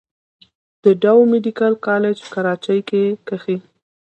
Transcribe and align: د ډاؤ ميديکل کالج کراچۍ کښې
د 0.83 0.85
ډاؤ 1.01 1.21
ميديکل 1.31 1.73
کالج 1.87 2.17
کراچۍ 2.33 2.79
کښې 3.27 3.57